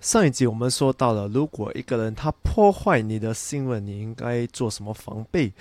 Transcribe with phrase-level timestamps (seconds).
[0.00, 5.52] 上一集我们说到了，如果一个人他破坏你的信任，你应该做什么防备？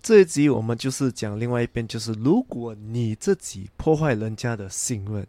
[0.00, 5.26] 这一集我们就是讲另外一边，就是如果你自己破坏人家的信任，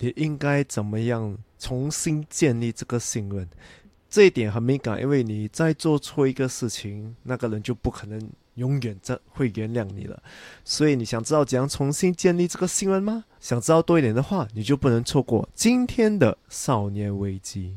[0.00, 3.48] 你应该怎么样重新建立这个信任？
[4.10, 8.20] 这一点很敏感，因为你再做错一个事情，那个人就不可能
[8.54, 10.20] 永远在会原谅你了。
[10.64, 13.26] 所以你想知道怎样重新建立这个信任吗？
[13.38, 17.76] 想知道多一点的话，你就不能错过今天的少年危机。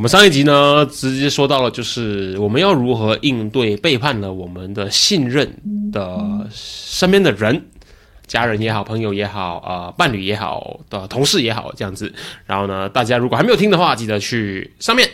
[0.00, 5.46] 我们上一集呢，直接说到了，就是我们要如何应对背叛了我们的信任
[5.92, 7.62] 的身边的人，
[8.26, 12.10] 家人也好，朋友也好，呃，伴侣也好，的同事也好，这样子。
[12.46, 15.06] 然后呢，大家如果还没有听的话，记得去上面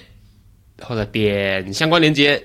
[0.80, 2.40] 或者点相关链接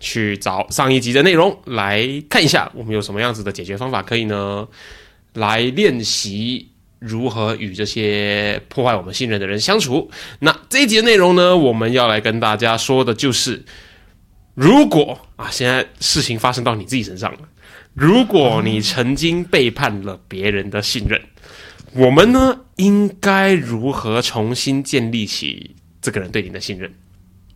[0.00, 4.66] 去找上一集的内容来看一下，我们有什么样子的解决方法可以呢？
[5.34, 6.71] 来练习。
[7.02, 10.10] 如何与这些破坏我们信任的人相处？
[10.38, 11.56] 那这一集的内容呢？
[11.56, 13.64] 我们要来跟大家说的就是，
[14.54, 17.40] 如果啊，现在事情发生到你自己身上了，
[17.94, 21.20] 如果你曾经背叛了别人的信任，
[21.92, 26.94] 我们呢应该如何重新建立起这个人对你的信任？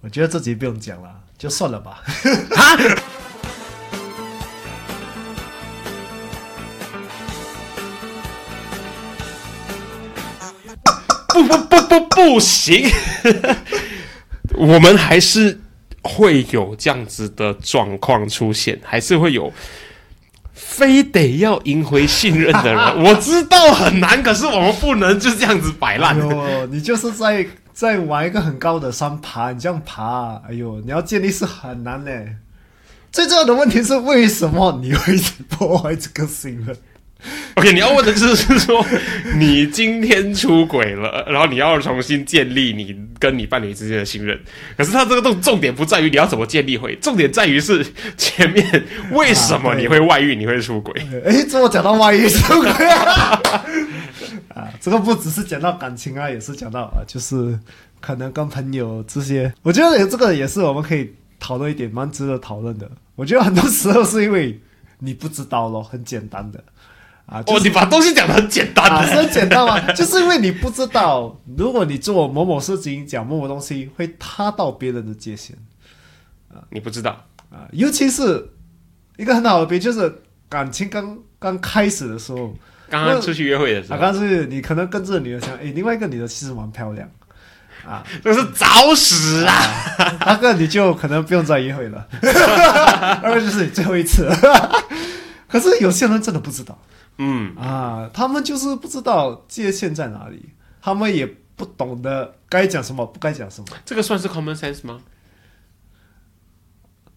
[0.00, 2.02] 我觉得这集不用讲了，就算了吧。
[11.42, 12.88] 不不不不不行，
[14.56, 15.60] 我们还是
[16.02, 19.52] 会有这样子的状况出现，还是会有
[20.54, 22.80] 非得要赢回信任的人。
[23.04, 26.18] 我知道很难，可是我们不能就这样子摆烂。
[26.20, 32.10] 哦，你就是在在玩一个很高的山爬，你这样爬，哎呦，你要建立是很难呢。
[33.12, 35.14] 最重要的问题是，为什么你会
[35.48, 36.76] 破坏这个信任
[37.56, 38.84] OK，你要问的就是说，
[39.36, 44.38] 你今天出轨了，然后你要重新建立你跟你伴侣之间的信任。
[44.76, 47.84] 可是他这个重重点不在于你要怎么建立回，重点在于是
[48.16, 50.94] 前面为什么你会外遇，你会出轨？
[51.24, 52.70] 哎，这么讲到外遇出轨
[54.54, 57.58] 啊，这个不只是讲到感情啊，也是讲到啊，就是
[58.00, 62.88] 可能跟朋友这些，我觉得这个也是我们可以讨论一点，蛮值得讨论的。
[63.14, 64.60] 我觉得很多时候是因为
[64.98, 66.62] 你不知道咯，很简单的。
[67.26, 67.42] 啊！
[67.46, 69.80] 哦，你把东西讲的很简单，是很简单吗？
[69.92, 75.56] 就是因为你不知道，如果你做某某事情讲某某东西，会踏到别人的界限
[76.48, 76.62] 啊！
[76.70, 77.66] 你不知道啊！
[77.72, 78.50] 尤其是
[79.16, 82.54] 一个很好的比，就是感情刚刚开始的时候，
[82.88, 87.08] 刚刚出去约会的时候，刚刚是你可能跟这个女的想，哎，另外一个女的其实蛮漂亮
[87.84, 89.52] 啊， 这是找死啊！
[90.24, 92.06] 那个你就可能不用再约会了，
[93.22, 94.28] 二个就是你最后一次。
[95.48, 96.78] 可是有些人真的不知道。
[97.18, 100.50] 嗯啊，他们就是不知道界限在哪里，
[100.82, 103.66] 他们也不懂得该讲什么，不该讲什么。
[103.84, 105.00] 这个算是 common sense 吗？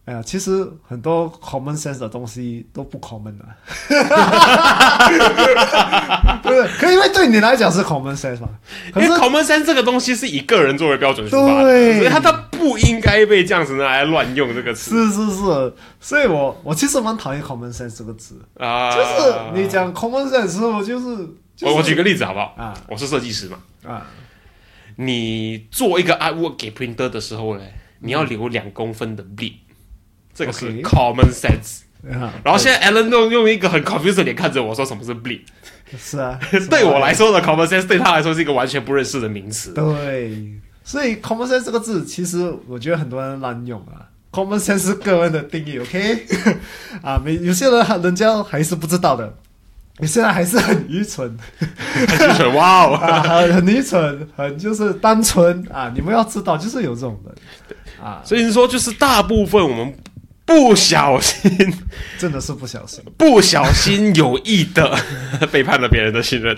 [0.06, 3.46] 哎呀，其实很多 common sense 的东西都不 common 的，
[6.42, 6.68] 不是？
[6.80, 8.50] 可因为对你来讲是 common sense 嘛？
[8.96, 15.09] 因为 common sense 这个东西是以个人作为标准出发的，所以它它不应该被这样子拿来乱用这个词。
[15.09, 18.40] 是是是，所以我我其实蛮讨厌 common sense 这个词。
[18.58, 21.28] 啊，就是你讲 common sense 的时候，就是
[21.62, 22.53] 我我举个例子好不好？
[22.58, 23.58] 啊，我是设计师嘛。
[23.84, 24.06] 啊，
[24.97, 27.64] 你做一个 artwork 给 printer 的时候呢，
[28.00, 29.53] 你要留两公分的 bleed。
[30.31, 35.41] 这个是 common sense，然后现在 Alan 用用一个很 confused 的脸看着我说：“什么是 bleed？”
[35.97, 36.40] 是啊，
[36.70, 39.73] 对我来说的 common sense 对他来说是一个完全不认识的名词。
[39.73, 40.38] 对，
[40.90, 44.09] 所以 common sense 这个字，其实我觉得很多人滥用啊。
[44.32, 46.26] common sense 是个人的定义，OK？
[47.03, 49.32] 啊，没有些人人家还是不知道的，
[50.00, 55.91] 你现在还是很愚蠢，很愚蠢， 哇哦，很很愚蠢，很就是单纯啊！
[55.94, 57.35] 你们要知道，就是有这种人
[58.03, 59.96] 啊，所以说就是大部分我们。
[60.50, 61.72] 不小心，
[62.18, 64.97] 真的是不小心，不小心有意的
[65.52, 66.58] 背叛了别人的信任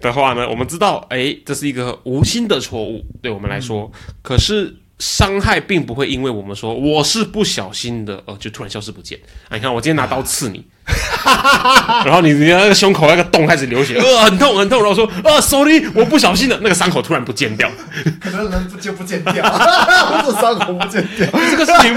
[0.00, 0.48] 的话呢？
[0.48, 3.90] 我们知道，哎，这是一个无心的错误，对我们来说。
[4.22, 9.18] 可是伤害并不会因为我们说我是不小心的，呃，就突然消失不见。
[9.48, 10.64] 啊，你看我今天拿刀刺你，
[12.04, 17.70] 然后你你那个胸口那个洞开始流血， 呃，很痛很痛，然后说，呃，sorry，我不小心的，那个伤口突然不见掉，
[18.20, 21.28] 可能人不就不见掉， 或者伤口不见掉。
[21.50, 21.94] 这个事情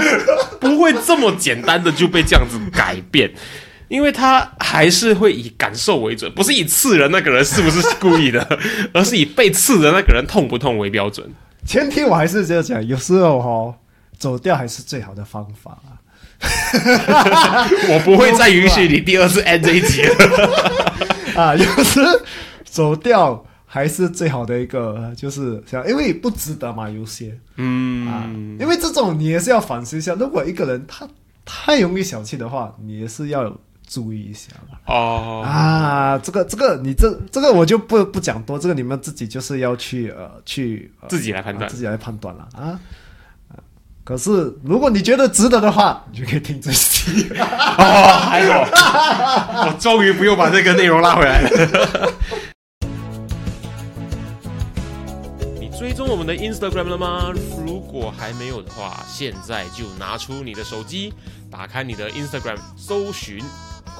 [0.60, 3.30] 不会这么简单的就被这样子改变。
[3.90, 8.58] 因为他还是会以感受为准，不是以刺人那个人是不是故意的，
[8.94, 11.28] 而是以被刺的那个人痛不痛为标准。
[11.66, 13.76] 前提我还是这样讲，有时候哈
[14.16, 15.98] 走掉还是最好的方法啊。
[17.90, 20.14] 我不会再允许你第二次 end 这一集了。
[21.34, 22.00] 啊，有时
[22.64, 31.08] 走掉还是最好的一个，就是想，因为不值得嘛，有些，嗯啊，因为这种你也是要反思一下，如果一个人他
[31.44, 33.52] 太容易小气的话，你也是要。
[33.90, 34.52] 注意一下
[34.86, 42.78] 哦啊，这个这个你这这个我就不不讲多，这个你们自己就是要去呃去自己来判断，自己来判断了啊。
[44.04, 47.44] 可是如果你觉得值得的话，你就可以听这期 哦。
[48.30, 48.52] 还有，
[49.68, 52.12] 我终于不用把这个内容拉回来了。
[55.60, 57.32] 你追踪我们的 Instagram 了吗？
[57.66, 61.12] 如果还没有的话，现在就拿出你的手机，
[61.50, 63.44] 打开你的 Instagram，搜寻。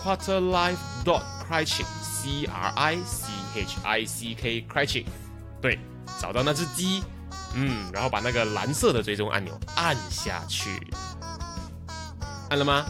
[0.02, 5.04] Quarterlife dot Criching C R I C H I C K Criching，
[5.60, 5.78] 对，
[6.18, 7.02] 找到那只鸡，
[7.54, 10.80] 嗯，然后把那个蓝色的追踪按钮按下去，
[12.48, 12.86] 按了吗？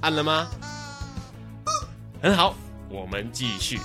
[0.00, 0.48] 按了吗？
[2.22, 2.54] 很好，
[2.88, 3.78] 我们继续。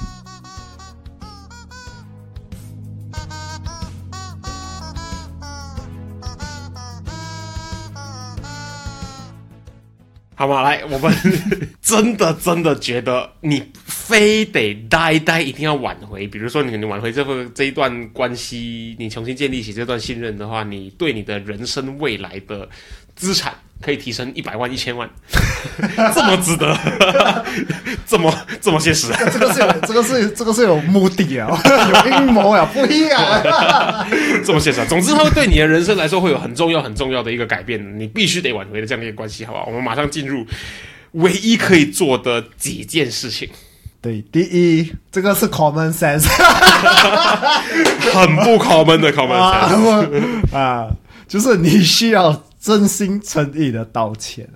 [10.36, 10.62] 好吗？
[10.64, 11.14] 来，我们
[11.82, 13.72] 真的真的觉得你
[14.06, 16.28] 非得呆呆，一定要挽回。
[16.28, 22.70] 比如说，你你挽回这份这一段关系，你重新建立起这段信任的话，你对你的人生未来的
[23.16, 23.54] 资产。
[23.82, 25.08] 可以提升一百万、一千万，
[26.16, 26.76] 这么值得，
[28.08, 29.12] 这么这么现实。
[29.32, 31.50] 这个是有，这个是这个是有目的啊，
[31.94, 33.22] 有阴谋啊，不一样。
[34.46, 34.84] 这么现实。
[34.88, 39.66] 总之，它会对你的人生来说会有很重要、很重要的一个改变，你必须得挽回的这样的一个关系，好不好？
[39.68, 40.48] 我们马上进入
[41.12, 43.50] 唯一可以做的几件事情。
[44.06, 46.28] 对，第一，这个是 common sense，
[48.14, 50.96] 很不 common 的 common sense 啊，
[51.28, 52.44] 就是你需要。
[52.66, 54.50] 真心诚意的道歉。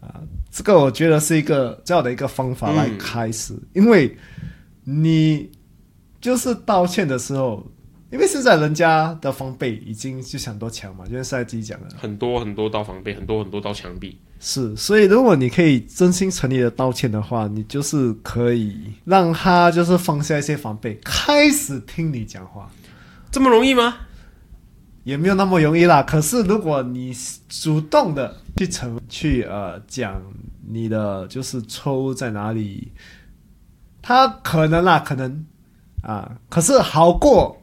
[0.00, 0.18] 啊，
[0.50, 4.16] 这个我觉得是一个这样的一个方法来开始，因为
[4.82, 5.48] 你
[6.20, 7.64] 就是道歉的时候，
[8.10, 22.70] 因为现在人家的防备已经就很多墙嘛，就像赛季讲的，很多很多道防备，很多很多道墙壁，是，所以如果你可以真心诚意的道歉的话，你就是可以让他就是放下一些防备，开始听你讲话，
[23.30, 23.96] 这么容易吗？
[25.04, 26.02] 也没有那么容易啦。
[26.02, 27.14] 可是如果你
[27.48, 30.20] 主动的去成去呃讲
[30.68, 32.92] 你的就是错误在哪里，
[34.02, 35.46] 他可能啦，可能
[36.02, 37.56] 啊，可是好过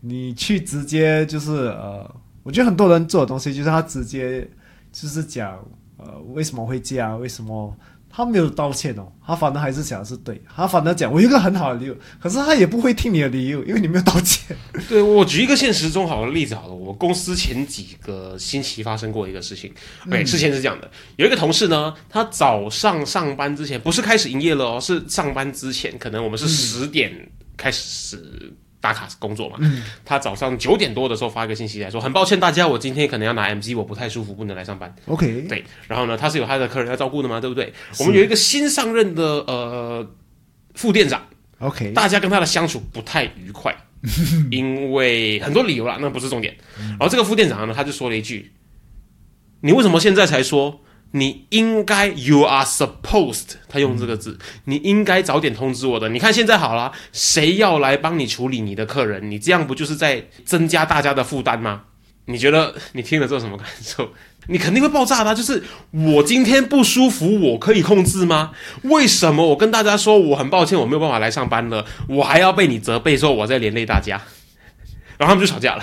[0.00, 2.10] 你去直接就是呃，
[2.42, 4.48] 我觉得很多人做的东西就是他直接
[4.90, 5.62] 就是讲
[6.08, 7.76] 呃为什么会这样，为什么。
[8.10, 14.56] 他没有道歉哦，他反正还是想是对，他反正讲我一个很好的理由，可是他也不会听你的理由，因为你没有道歉。
[14.88, 19.70] 对我举一个现实中好的例子好了，我公司前几个星期发生过一个事情，
[20.10, 27.12] 对，事情是这样的，有一个同事呢，他早上上班之前不是开始营业了哦，是上班之前，可能我们是十点
[27.58, 28.56] 开始。
[28.80, 29.58] 打卡工作嘛，
[30.04, 34.94] 他早上九点多的时候发一个信息来说，很抱歉大家，我今天可能要拿 MC，我不太舒服，不能来上班。
[35.06, 37.72] OK，对，然后呢，他是有他的客人要照顾的嘛，对不对？
[37.98, 40.08] 我们有一个新上任的呃
[40.74, 41.26] 副店长
[41.58, 43.74] ，OK，大家跟他的相处不太愉快，
[44.50, 46.56] 因为很多理由啦，那不是重点。
[46.90, 48.52] 然后这个副店长呢，他就说了一句
[49.62, 50.80] ：“你为什么现在才说？”
[51.12, 56.08] 你应该，you are supposed，他用这个字，你应该早点通知我的。
[56.10, 59.30] 你看现在好了，谁要来帮你处理你的客人？
[59.30, 61.82] 你这样不就是在增加大家的负担吗？
[62.26, 64.12] 你觉得你听了之后什么感受？
[64.48, 65.34] 你肯定会爆炸的。
[65.34, 68.52] 就是我今天不舒服，我可以控制吗？
[68.82, 74.20] 为什么我跟大家说我很抱歉，我没有办法来上班了，我还要被你责备说我在连累大家？
[75.16, 75.82] 然后他们就吵架了。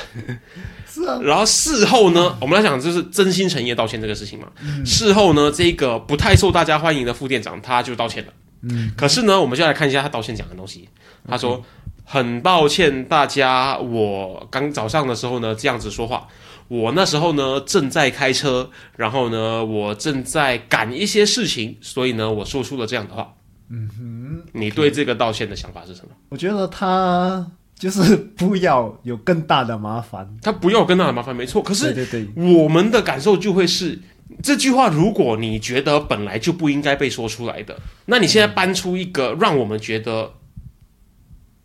[0.95, 4.47] 是啊，然后事后呢，我们来讲就是真心诚意的道歉这个事情嘛。
[4.85, 8.31] 事后呢，这个不太受大家欢迎的副店长他就道歉了。
[8.61, 10.87] 嗯，可是呢，我们就来看一下他道歉讲的东西。
[11.27, 11.61] 他说
[12.05, 16.27] ：“很抱歉大家，我刚早上的时候呢这样子说话，
[16.69, 23.33] 我那时候呢正在开车，然后呢我正在赶一些事情，所以呢我说出了这样的话。”
[23.69, 26.11] 嗯哼，你对这个道歉的想法是什么？
[26.29, 27.45] 我觉得他。
[27.77, 30.37] 就是 不要有更大的麻烦。
[30.41, 31.61] 他不要更大的麻烦，没错。
[31.61, 33.99] 可是对对对，我们的感受就会是
[34.41, 40.33] 这句话，如果你觉得本来就不应该被说出来的，那你现在搬出一个让我们觉得，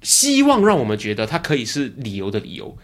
[0.03, 2.77] 希望让我们觉得它可以是理由的理由，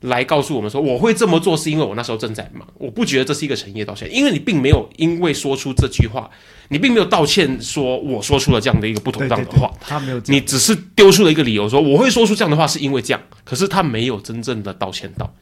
[0.00, 6.30] 来告诉我们说，我会这么做是因为我那时候正在忙，我不觉得这是一个诚意的道歉，因为你并没有因为说出这句话，
[6.68, 15.34] 你并没有道歉说我说出了这样的一个不妥对对对当的话，，他没有你只是丢出了一个理由说我会说出这样的话是因为这样，可是他没有真正的道歉到。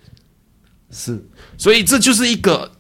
[0.91, 1.23] 是
[1.59, 2.73] 所以这就是一个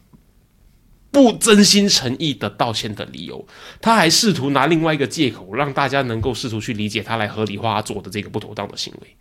[1.10, 3.46] 不真心诚意的道歉的理由。
[3.80, 9.16] 他还试图拿另外一个借口，让大家能够试图去理解他，来合理化他做的这个不妥当的行为。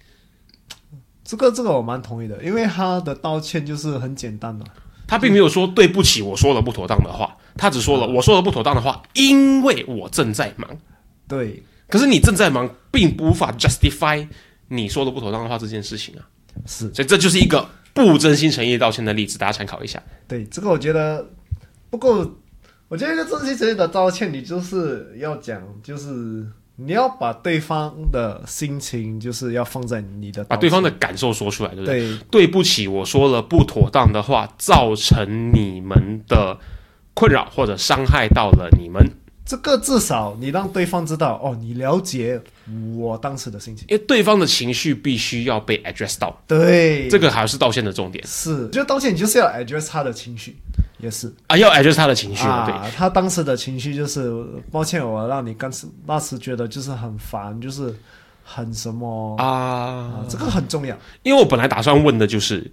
[1.28, 4.64] 这个这个我蛮同意的，因为他的道歉就是很简单的，
[5.06, 10.70] 他并没有说对不起，我说了不妥当的话，他只说了我说了不妥当的话，因为我正在忙。
[11.28, 14.26] 对，可是你正在忙，并无法 justify
[14.70, 16.24] 你说的不妥当的话这件事情啊。
[16.66, 20.02] 是所以这就是一个不真心诚意道歉的例子，大家参考一下。
[20.30, 21.28] 对这个我觉得
[21.90, 22.36] 不过，
[22.88, 26.48] 我觉得一个真心诚意的道歉，你就是要讲，就是
[26.80, 32.00] 你要把对方的心情，就是要放在你的把对方的感受说出来，对不对？
[32.00, 36.58] 对对不起，我说了不妥当的话，造成你们的
[37.16, 39.04] 困扰或者伤害到了你们。
[39.44, 42.40] 这个至少你让对方知道哦，你了解
[42.98, 43.86] 我当时的心情。
[43.90, 50.58] 因为对方的情绪必须要被 address 到，对，这个还是道歉的重点是，就道歉，你就是要 address 他的情绪，
[51.00, 51.34] 也是。
[51.48, 54.32] 啊，要 address 他的情绪，对，啊，他当时的情绪就是
[54.72, 57.96] 抱歉，我让你刚时那时觉得就是很烦，就是
[58.44, 59.46] 很什么啊。
[59.46, 60.98] 啊，，这个很重要。
[61.24, 62.72] 因为我本来打算问的就是，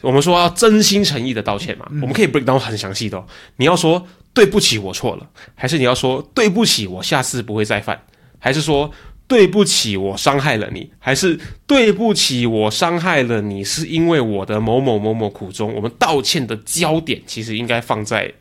[0.00, 3.24] 我们说要真心诚意的道歉嘛，我们可以 break down 很详细的、哦。
[3.56, 8.00] 你要说对不起，我错了，还是你要说对不起，我下次不会再犯，
[8.38, 8.90] 还是说
[9.30, 15.72] 对不起，我伤害了你，还是对不起，我伤害了你，是因为我的某某某某苦衷。
[15.72, 18.34] 我们道歉的焦点其实应该放在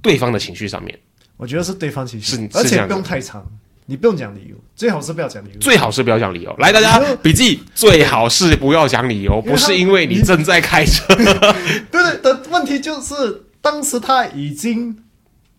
[0.00, 0.98] 对方的情绪上面，
[1.36, 3.46] 我觉得是对方情绪，而且不用太长，
[3.84, 5.58] 你不用讲理由，最好是不要讲理由。
[5.60, 6.56] 最好是不要讲理由。
[6.56, 11.04] 来，大家 笔记，最好是不要讲理由，不是因为你正在开车。
[11.92, 14.96] 对对的问题就是，当时他已经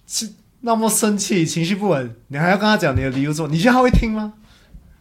[0.07, 0.27] 是
[0.65, 4.33] 那么生气，情绪不稳，你还要跟他讲你的理由做，你觉得他会听吗？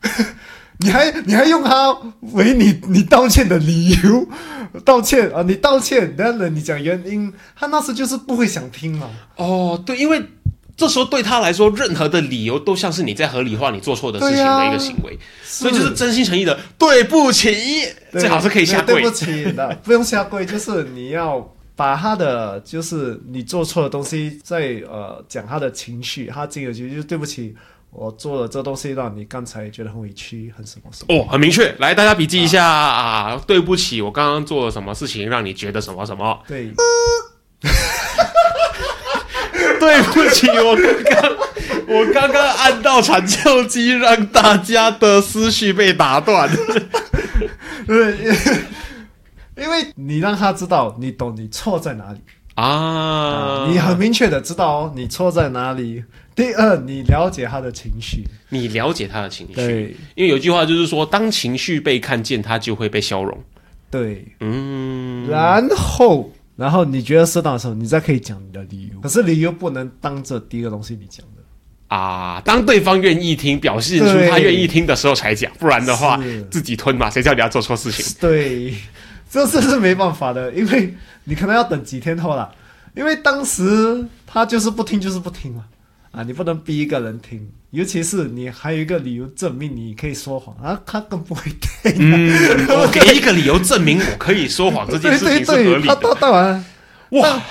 [0.81, 1.97] 你还你还用他
[2.33, 4.29] 为你你道歉的理由
[4.85, 5.43] 道歉啊？
[5.43, 9.09] 你道歉，然后你讲原因，他那时就是不会想听嘛。
[9.37, 10.23] 哦，对，因为
[10.77, 17.57] 这时候对他来说，任何的理由都像是你在合理化你做错的事情的一个行为，所以就是真心诚意的对不起，
[18.13, 27.55] 最好是可以下跪不起的，不用下跪，就是你要把他的，就是你做错的东西，在呃讲他的情绪，他这个就就是对不起，
[27.91, 31.15] 我做了这东西让你刚才觉得很委屈，很什么什么。
[31.15, 31.75] 哦，很明确。
[31.79, 36.39] 来，大家笔记一下啊对不起，我刚刚做了什么事情让你觉得什么什么？
[36.47, 36.73] 对，
[39.81, 41.37] 对不起，我刚刚
[41.89, 46.49] 我刚刚按到产教机，让大家的思绪被打断。
[47.87, 48.17] 对，
[49.57, 52.19] 因为你让他知道你懂你错在哪里
[52.55, 56.03] 啊，你很明确的知道哦你错在哪里。
[56.35, 63.39] 第二，你了解他的情绪，你了解他的情绪，对因为有句话就是说，当情绪被看见，他就会被消融。
[63.89, 68.99] 对，嗯，然后，然后你觉得适当的时候，你再可以讲你的理由。
[69.01, 71.97] 可是理由不能当着第一个东西你讲的。
[71.97, 76.21] 啊，当对方愿意听，表现出他愿意听的时候才讲，不然的话
[76.51, 78.17] 自己吞嘛，谁叫你要做错事情？
[78.21, 78.75] 对，
[79.35, 82.49] 这这是没办法的，因为你可能要等几天后啦。
[82.95, 85.65] 因为当时他就是不听，就是不听嘛。
[86.13, 91.93] 啊，你不能逼一个人听，尤其是你还有一个理由证明你可以说谎啊，他更不会听。
[91.99, 92.31] 嗯，
[92.71, 95.97] 我给一个理由证明我可以说谎这件对对事情是合对，他理的。
[95.97, 96.65] 当当然
[97.11, 97.43] 哇，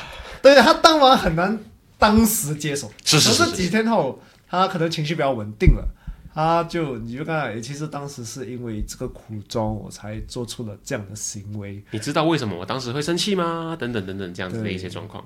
[0.42, 1.60] 对他当然很难
[2.00, 5.86] 当时接受，是是是可是几天后，他可能情绪比较稳定了，
[6.34, 11.84] 他就你就看其实当时是因为这个苦衷，我才做出了这样的行为。
[11.92, 13.78] 你知道为什么我当时会生气吗？
[13.80, 15.24] 等等等等，这样子的一些状况。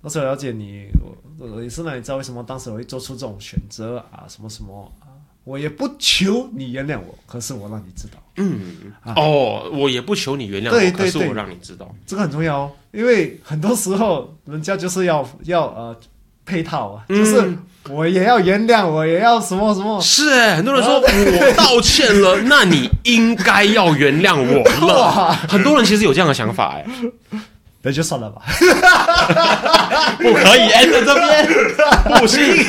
[0.00, 0.86] 那时候了解你，
[1.38, 5.08] 我我也是让你知道为什么当时我会做出这种选择啊，什么什么啊，
[5.44, 11.94] 我也不求你原谅我，可是我让你知道，嗯哦，我也不求你原谅我，对对对可是我让你知道。
[12.04, 15.98] 这个很重要哦，因为很多时候人家就是要要呃
[16.46, 17.56] 配套啊，就是
[17.88, 25.32] 我也要原谅，我也要什么什么，是哎，很多人说我道歉了， 那你应该要原谅我了。
[25.48, 26.86] 很多人其实有这样的想法，哎，
[27.82, 28.42] 那就算了吧。
[30.18, 31.48] 不可以 end 在这边，
[32.18, 32.64] 不行。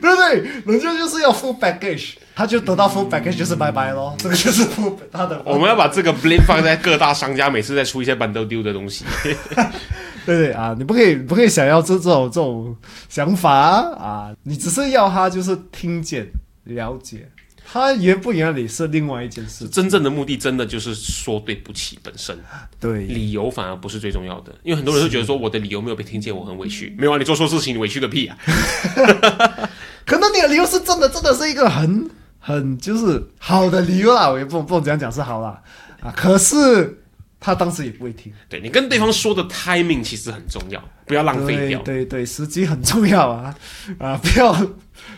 [0.00, 0.42] 对不对？
[0.64, 5.40] 然人家就是要 full package，他就得到 full package 就是拜拜咯，这个就是 full 他的。
[5.44, 9.04] 我们要把这个 blame 放在各大商家，每次在出一些 bundle deal 的东西。
[10.26, 12.76] 对对啊，你不可以不可以想要这这种这种
[13.08, 16.30] 想法啊，你只是要他就是听见
[16.64, 17.28] 了解，
[17.64, 19.68] 他原不原理是另外一件事。
[19.68, 22.38] 真正的目的真的就是说对不起本身，
[22.78, 26.94] 对，理由反而不是最重要的，因为很多人会觉得说我的理由没有被听见，我很委屈。
[26.98, 28.36] 没有啊，你做错事情，你委屈个屁啊！
[30.04, 35.62] 可能你的理由是真的，真的是一个很很就是好的理由啦，我也不不能这样讲是好啦
[36.02, 36.98] 啊，可是。
[37.40, 41.80] 他当时也不会听，对你跟对方说的 timing 其实很重要，不要浪费掉。
[41.82, 43.56] 对对，时机很重要啊
[43.98, 44.20] 啊！
[44.22, 44.54] 不要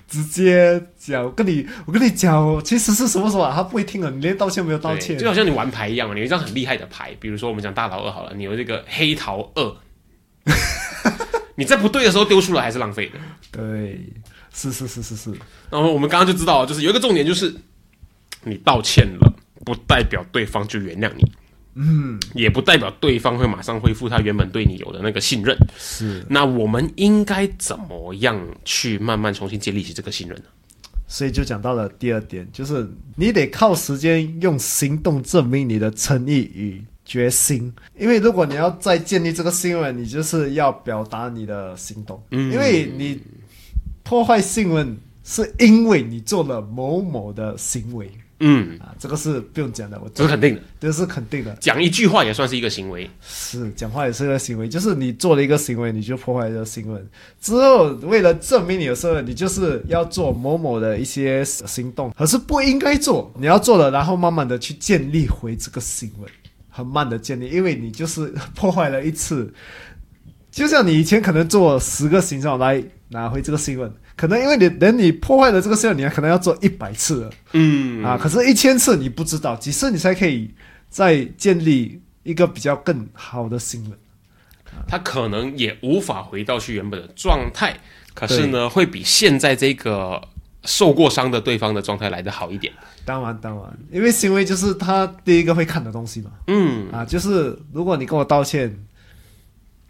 [0.06, 9.76] 直接讲，跟你我跟你讲，其实是什么什么，他不会听的，你连道歉没有道歉，就好像你玩牌一样嘛，你有一张很厉害的牌，比如说我们讲大桃二好了，你有这个黑桃二，
[11.56, 13.18] 你在不对的时候丢出来还是浪费的。
[13.50, 13.98] 对，
[14.54, 15.30] 是是是是是。
[15.70, 17.52] 然后我们刚刚就知道，就是有一个重点，就是
[18.44, 21.32] 你道歉了，不代表对方就原谅你。
[21.74, 25.56] 嗯，也不代表对方会马上恢复他原本对你有的那个信任。
[25.78, 30.44] 是，那我们应该怎么样去慢慢重新建立起这个信任呢？
[31.08, 37.72] 所以就讲到了第二点，就是你得靠时间用行动证明你的诚意与决心。
[37.98, 42.22] 因为如果你要再建立这个信任，你就是要表达你的行动。
[42.30, 43.20] 嗯，因为你
[44.02, 48.10] 破坏信任是因为你做了某某的行为。
[48.44, 51.56] 嗯啊，这个是不用讲的，我这是肯定的，这是肯定的。
[51.60, 57.08] 讲一句话也算是一个行为，是讲话也是一个行为，就是你做了一个行为，你就破坏了新闻。
[57.40, 66.28] 之后为了证明你的身份，你就是要做某某的一些行动，可是不应该做，你要做了，然后慢慢的去建立回这个新闻，
[66.68, 69.54] 很慢的建立，因为你就是破坏了一次，
[70.50, 72.82] 就像你以前可能做十个行动来
[73.12, 73.92] 拿回这个新闻。
[74.14, 80.50] 可能因为你等你破坏了这个事，你还可能要做一百次了，嗯啊，可是一千次你不知道，几次你才可以
[80.90, 83.92] 再建立一个比较更好的信任，
[84.86, 87.74] 他可能也无法回到去原本的状态，
[88.12, 90.20] 可是呢，会比现在这个
[90.64, 92.72] 受过伤的对方的状态来的好一点。
[93.04, 98.78] 当然，当然，因为行为就是他第一个会看的东西嘛，嗯啊，就是如果你跟我道歉，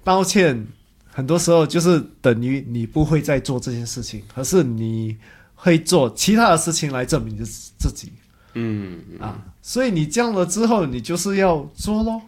[0.04, 0.64] 道歉。
[1.12, 5.16] 很多时候就是等于你不会再做这件事情，可是你
[5.54, 7.44] 会做其他的事情来证明自
[7.78, 8.12] 自己。
[8.54, 12.20] 嗯啊，所以你这样了之后，你就是要做咯。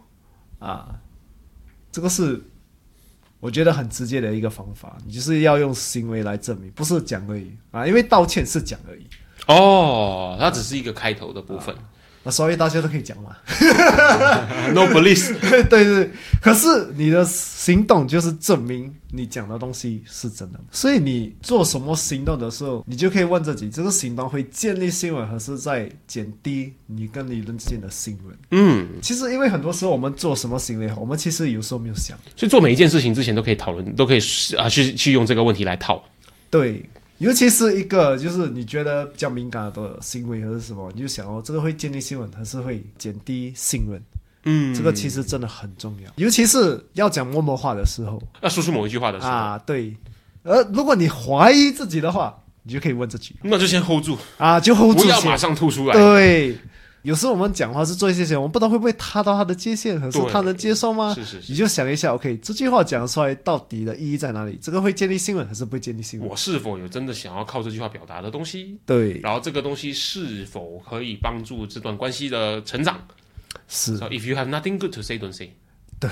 [0.59, 0.95] 啊，
[1.93, 2.43] 这个是
[3.41, 7.87] 我觉得很直接的一个方法，你就是要用行为来证明，不是讲而已啊。
[7.87, 9.07] 因为道歉是讲而已。
[9.47, 11.75] 哦，它只是一个开头的部分。
[12.25, 13.37] 那所以大家都可以讲嘛
[14.73, 16.11] ，No police， 对对。
[16.41, 28.39] 可是你的行动就是证明你讲的东西是真的，所以你做什么行动的时候，你就可以问自己：这个行动会建立信任，还是在减低你跟你人之间的信任？
[28.53, 34.19] 嗯，其实因为很多时候我们做什么行为，我们其实有时候没有想，所以做每一件事情之前都可以讨论，都可以
[34.57, 36.03] 啊去去用这个问题来套。
[36.49, 36.83] 对。
[37.19, 44.03] 尤其是一个就是你觉得比较敏感的行为，或者什么，你就想哦，这个会建立信任，还是会减低信任？
[44.47, 49.97] 嗯，这个其实真的很重要，尤其是要讲默默话的时候，要说出某一句话的时候啊，对。
[50.43, 55.95] 而如果你怀疑自己的话，你就可以问自己，那就先 hold 住啊，就 hold 住，不要马上吐出来。
[55.95, 56.59] 对。
[57.05, 61.13] 有时候我们讲话是做一些事情，我们不知道会不会踏到他的界限，可是他能接受吗？
[61.15, 64.59] 是是是，你就想一下，OK，这句话讲出来到底的意义在哪里？
[64.61, 66.27] 这个会建立新闻还是不会建立新闻？
[66.27, 68.79] 我是否有真的想要靠这句话表达的东西？
[68.87, 72.99] 对，然后这个东西是否可以帮助这段关系的成长？
[73.69, 73.99] 是。
[73.99, 75.51] So if you have nothing good to say, don't say。
[76.01, 76.11] 对。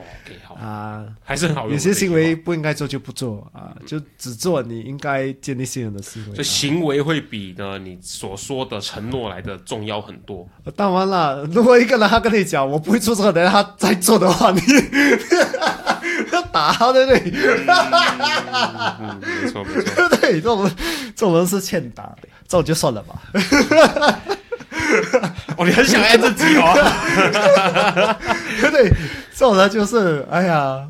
[0.00, 1.72] OK，好啊，还是很好用。
[1.72, 6.34] 有些行为不应该做就不做啊，就只做你应该建立信任的行为。
[6.34, 10.48] 所以行为会比呢你所说的承诺来的重要很多。
[10.74, 14.60] 当然了，如果一个人他跟你讲我不会做这个，等他再做的话，你
[16.32, 17.32] 要打他对不对？
[19.00, 20.70] 嗯，没错没错，对，这种
[21.14, 23.22] 这种人是欠打的，这种就算了吧。
[25.56, 28.16] 哦，你很想爱自己哦，
[28.70, 28.90] 对，
[29.32, 30.86] 这种人就是哎呀，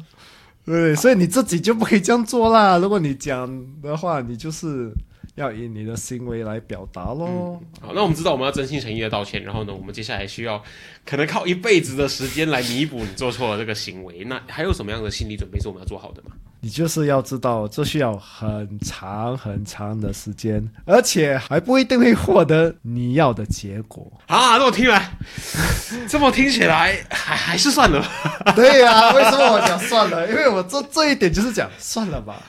[0.65, 2.79] 对，所以你自己就不可以这样做啦。
[2.79, 3.49] 如果你讲
[3.83, 4.91] 的话，你就是
[5.37, 7.61] 要以你的行为来表达喽。
[7.81, 10.63] 好，那我们知道我们要真心诚意的道歉，然后呢，我们接下来需要
[11.05, 14.25] 可能靠一辈子的时间来弥补你做错了这个行为。
[14.25, 16.31] 那还有什么样的心理准备是我们要做好的吗？
[16.61, 24.57] 你就是要知道，这需要很长很长的时间，而且还不一定会获得你要的结果啊！
[24.57, 25.11] 那我听来，
[26.09, 28.03] 这么听起来，还还是算了。
[28.57, 30.27] 对呀，为什么我讲算了？
[30.31, 32.43] 因为我这这一点就是讲算了吧，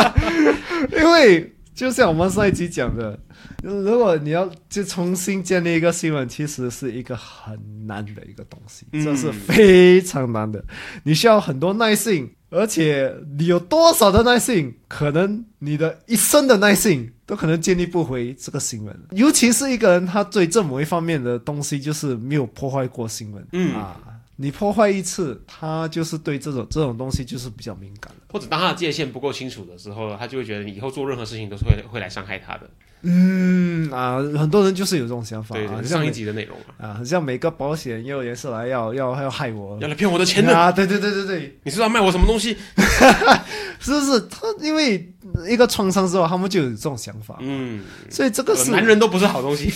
[0.96, 1.52] 因为。
[1.80, 3.18] 就像我们上一集讲的，
[3.62, 10.62] 如果你要就重新建立一个新闻，其实是一个很难的一个东西，嗯这是非常难的。
[11.04, 18.94] 你需要很多耐性，而且你有多少的耐性，可能你的一生的耐性都可能建立不回这个新闻。
[19.12, 23.96] 尤其是一个人，他对这某一方面的东西就是没有破坏过新闻，嗯啊。
[24.42, 28.32] 你破坏一次，他就是对这种这种东西就是比较敏感的。
[28.32, 32.70] 或者当他的界限不够清楚的时候，他就会觉得你以后做任何事情都是会会来伤害他的。
[33.02, 42.56] 嗯啊，很多人就是有这种想法对，上一集的内容啊，啊，很像每个保险业务员是来要要要害我要来骗我的钱的，啊，对对对对对，你是要卖我什么东西？
[43.94, 44.20] 是不是？
[44.28, 45.12] 他因为
[45.48, 49.72] 一个创伤之后，他们就有这种想法，嗯，所以这个是男人都不是好东西，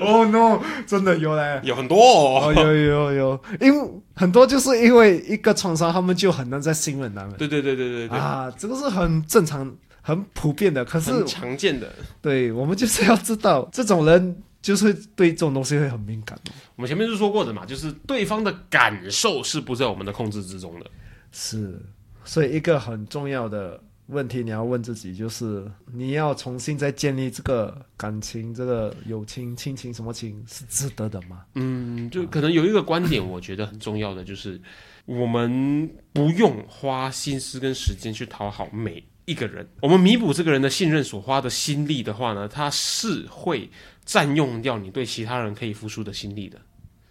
[0.00, 1.60] 哦 no，真的有嘞。
[1.64, 2.52] 有很多哦，哦。
[2.54, 10.84] 有有有，因为很多就是因为一个创伤，他们就很难再信任男人对对对对对对，啊，这个是很正常、很普遍的。
[10.84, 11.88] 可是很常见的。
[12.20, 16.38] 对我们就是要知道，这种人就是对这种东西会很敏感。
[16.76, 20.86] 我们前面是说过的嘛，就是对方的感受是不在我们的控制之中的。
[21.32, 21.80] 是，
[22.24, 31.44] 所以一个很重要的问题，你要问自己，就是你要重新再建立这个感情、这个友情、亲情什么情是值得的吗？
[31.54, 34.60] 嗯，就可能有一个观点，我觉得很重要的就是，
[35.06, 43.70] 我们不用花心思跟时间去讨好每一个人，我们弥补这个人的信任所花的心力的话呢，他是会
[44.04, 46.60] 占用掉你对其他人可以付出的心力的。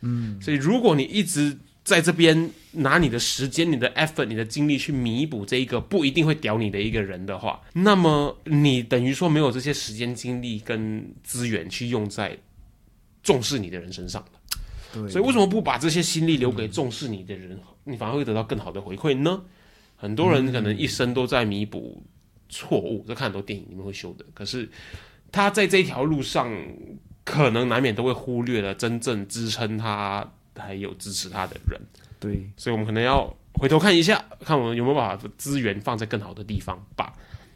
[0.02, 12.38] 嗯，所以如果你一直在这边拿你的时间、你的 effort、你的精力去弥补这一个不一定会屌你的一个人的话，那么你等于说没有这些时间、精力跟资源去用在
[13.22, 14.24] 重视你的人身上。
[14.93, 19.41] 对，所以为什么不把这些心力留给重视你的人，你反而会得到更好的回馈呢？
[19.96, 22.02] 很多人可能一生都在弥补
[22.48, 24.26] 错误，这看很多电影里面会修的。
[24.34, 24.69] 可是
[25.32, 26.52] 他在这一条路上，
[27.24, 31.80] 可能难免都会忽略了真正支撑他还有支持他的人。
[32.20, 37.13] 对，所以我们可能要回头看一下，看我们有没有把资源放在更好的地方吧。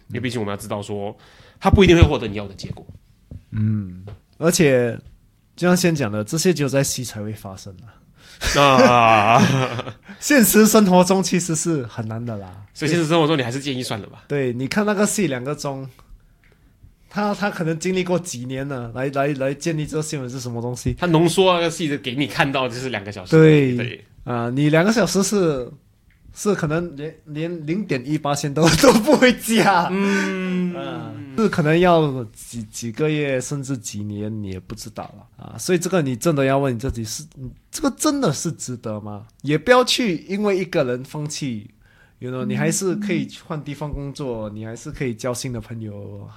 [0.10, 1.18] 因为毕竟我们要知道说，
[1.60, 2.86] 他不一定会获得你要的结果。
[3.52, 4.06] 嗯
[4.38, 4.98] 而且
[5.56, 7.96] 就像先讲的，这些只有在戏才会发生啊。
[8.62, 9.42] 啊，
[10.20, 12.66] 现实生活中其实是很难的啦。
[12.74, 14.26] 所以现实生活中，你还是建议算了吧。
[14.28, 15.90] 对，你看那个戏两个钟，
[17.10, 23.32] 他他可能经历过几年呢，来来来建立这个新闻是什么东西他浓缩那个戏的给你看到，就是两个小时。
[23.32, 25.72] 对对，啊、你两个小时是
[26.34, 35.58] 是可能连连零点一八线都都不会加，嗯啊，是可能要几几个月甚至几年，你也不知道了啊。
[35.58, 39.26] 所以这个你真的要问你自己是，嗯这个真的是值得吗？
[39.42, 41.72] 也不要去因为一个人放弃。
[42.20, 46.28] you know，你还是可以换地方工作，你还是可以交新的朋友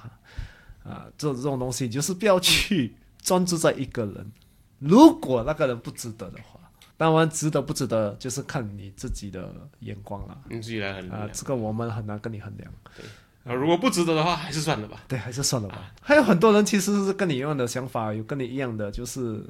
[0.83, 4.31] 啊，这种这种东西就是不要去专注在一个人。
[4.79, 6.59] 如果那个人不值得的话，
[6.97, 11.29] 当然值得不值得就是看你自己的眼光了你自己来衡量啊，。
[11.33, 12.71] 这个我们很难跟你衡量。
[13.43, 15.03] 啊，如果不值得的话，还是算了吧。
[15.07, 15.91] 对，还是算了吧。
[15.99, 19.43] 还有很多人其实是跟你一样的想法，有跟你一样的就是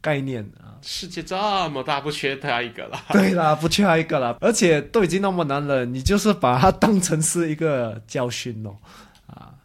[0.00, 0.80] 概念啊。
[0.80, 1.36] 世界这
[1.68, 2.98] 么大，不缺他一个了。
[3.10, 8.74] 对啦，不缺他一个了，而且都已经那么难了，你就是把它当成是一个教训哦，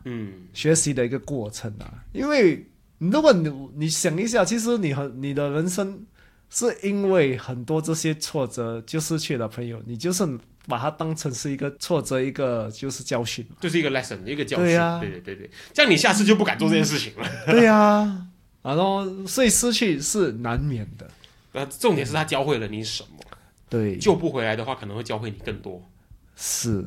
[0.06, 2.04] 嗯，学习的一个过程啊。
[2.12, 2.66] 因为
[2.98, 6.06] 如果你你想一下，其实你很你的人生
[6.50, 10.26] 是因为很多这些挫折就失去了朋友，你就是
[10.68, 13.46] 把它当成是一个挫折，一个就是教训。
[13.60, 14.66] 就是一个 lesson，一个教训。
[14.66, 17.30] 对呀对对对对，这样你下次就不敢做这件事情了。
[17.46, 18.28] 对呀、啊，
[18.62, 21.10] 然后所以失去是难免的。
[21.52, 23.20] 那重点是他教会了你什么，
[23.70, 25.84] 对，救不回来的话，可能会教会你更多。
[26.36, 26.84] 是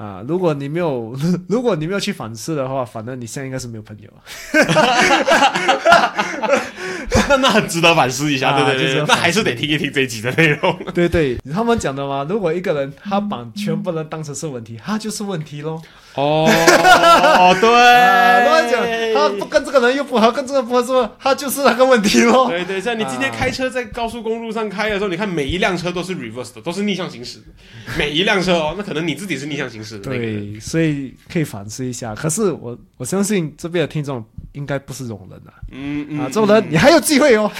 [0.00, 1.14] 啊，如果你没有，
[1.46, 4.08] 如果你没有去反思的话，反正你现在应该是没有朋友。
[7.28, 10.76] 那那很值得反思一下，啊对对对那还是得听一听这一集的内容。
[10.94, 15.80] 对对，他们讲的嘛，如果一个人他把全部人当成是问题，他就是问题喽。
[16.14, 21.12] 哦， 哦，对，乱讲，他不跟这个人又不合，跟这个不合，是吧？
[21.20, 22.48] 他就是那个问题喽。
[22.48, 27.44] 对对，像你今天开车在高速公路上开的时候，你看每一辆车都是 reverse 的，都是逆向行驶的，
[27.96, 30.10] 每一辆车哦，那可能你自己是逆向行驶的。
[30.10, 32.12] 对，所以可以反思一下。
[32.14, 37.50] 可是我我相信这边的听众应该不是这种人啊，嗯嗯，啊，这种人你还有机会哦。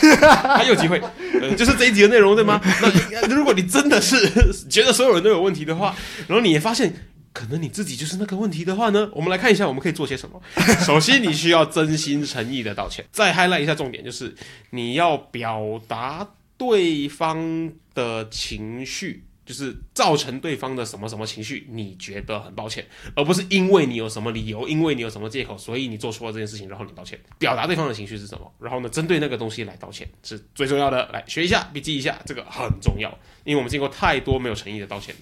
[0.57, 1.01] 还有机会，
[1.41, 2.61] 呃，就是这一集的内容对吗？
[3.23, 4.17] 那如果你真的是
[4.71, 5.95] 觉得所有人都有问题的话，
[6.27, 6.95] 然后你也发现。
[7.33, 10.43] 可能你自己就是那个问题的话呢，我们来看一下我们可以做些什么。
[10.85, 13.05] 首先，你需要真心诚意的道歉。
[13.13, 14.35] 再 highlight 一下重点，就是
[14.71, 16.27] 你要表达
[16.59, 22.87] 对方的情绪，就是造成对方的什么什么情绪，你觉得很抱歉，
[23.17, 31.11] 而不是因为你有什么理由，因为你有什么借口，所以你做错了这件事情，然后你道歉，表达对方的情绪是什么，然后呢，针对那个东西来道歉是最重要的。
[31.13, 33.11] 来学一下，笔记一下，这个很重要，
[33.43, 35.13] 因为我们见过太多没有诚意的道歉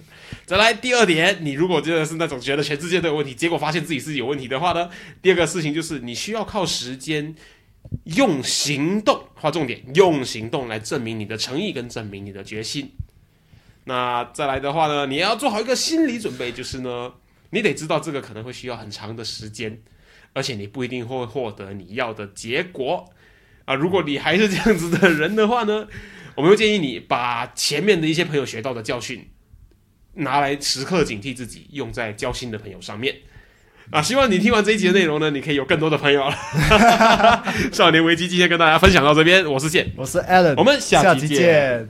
[0.45, 4.91] 再来第二点，你如果真的是那种觉得全世界都有问题，结果发现自己是有问题的话呢，
[5.23, 7.33] 第二个事情就是你需要靠时间。
[8.03, 12.91] 用行动，划重点，用行动来证明你的诚意跟证明你的决心。
[13.89, 17.11] 那再来的话呢，你要做好一个心理准备，就是呢，
[17.49, 19.81] 你得知道这个可能会需要很长的时间，
[20.33, 23.09] 而且你不一定会获得你要的结果
[23.65, 23.73] 啊。
[23.73, 25.87] 如果你还是这样子的人的话呢，
[26.35, 29.27] 我们会建议你把前面的一些朋友学到的教训
[30.13, 33.15] 拿来时刻警惕自己，用在交心的朋友上面
[33.89, 33.99] 啊。
[34.03, 36.35] 希望你听完这一集的内容呢，你可以有更多的朋友了。
[37.73, 41.89] 少年危机今天跟大家分享到这边，我是剑，我是 Alan，我们下下期见。